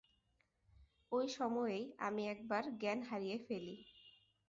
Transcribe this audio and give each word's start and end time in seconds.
ঐসময়েই 1.11 1.83
আমি 1.99 2.23
একবার 2.27 2.63
জ্ঞান 2.79 2.99
হারিয়ে 3.01 3.37
ফেলি। 3.45 3.75